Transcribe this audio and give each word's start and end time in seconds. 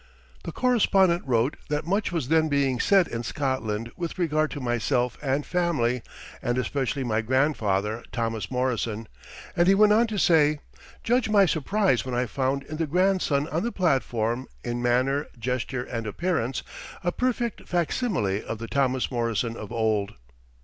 The 0.45 0.51
correspondent 0.51 1.21
wrote 1.27 1.57
that 1.69 1.85
much 1.85 2.11
was 2.11 2.29
then 2.29 2.49
being 2.49 2.79
said 2.79 3.07
in 3.07 3.21
Scotland 3.21 3.91
with 3.95 4.17
regard 4.17 4.49
to 4.49 4.59
myself 4.59 5.15
and 5.21 5.45
family 5.45 6.01
and 6.41 6.57
especially 6.57 7.03
my 7.03 7.21
grandfather 7.21 8.03
Thomas 8.11 8.49
Morrison, 8.49 9.07
and 9.55 9.67
he 9.67 9.75
went 9.75 9.93
on 9.93 10.07
to 10.07 10.17
say, 10.17 10.57
"Judge 11.03 11.29
my 11.29 11.45
surprise 11.45 12.03
when 12.03 12.15
I 12.15 12.25
found 12.25 12.63
in 12.63 12.77
the 12.77 12.87
grandson 12.87 13.47
on 13.49 13.61
the 13.61 13.71
platform, 13.71 14.47
in 14.63 14.81
manner, 14.81 15.27
gesture 15.37 15.83
and 15.83 16.07
appearance, 16.07 16.63
a 17.03 17.11
perfect 17.11 17.67
facsimile 17.67 18.41
of 18.43 18.57
the 18.57 18.67
Thomas 18.67 19.11
Morrison 19.11 19.55
of 19.55 19.71
old." 19.71 20.15